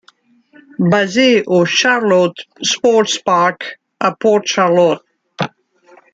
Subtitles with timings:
[0.79, 5.03] Basés au Charlotte Sports Park à Port Charlotte.